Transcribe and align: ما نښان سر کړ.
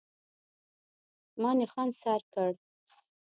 ما 1.41 1.51
نښان 1.59 1.89
سر 2.01 2.21
کړ. 2.33 2.51